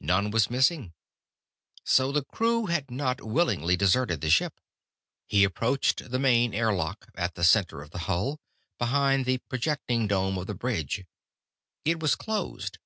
None 0.00 0.30
was 0.30 0.50
missing. 0.50 0.92
So 1.82 2.12
the 2.12 2.22
crew 2.26 2.66
had 2.66 2.90
not 2.90 3.22
willingly 3.22 3.74
deserted 3.74 4.20
the 4.20 4.28
ship. 4.28 4.60
He 5.26 5.44
approached 5.44 6.10
the 6.10 6.18
main 6.18 6.52
air 6.52 6.74
lock, 6.74 7.06
at 7.14 7.36
the 7.36 7.42
center 7.42 7.80
of 7.80 7.88
the 7.90 8.00
hull, 8.00 8.38
behind 8.76 9.24
the 9.24 9.38
projecting 9.48 10.06
dome 10.08 10.36
of 10.36 10.46
the 10.46 10.54
bridge. 10.54 11.06
It 11.86 12.00
was 12.00 12.14
closed. 12.16 12.76